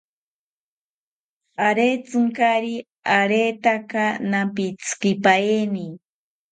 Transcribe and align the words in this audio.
Arentzinkari 1.67 2.75
rareta 3.19 3.73
nampitzikipaeni 4.29 5.85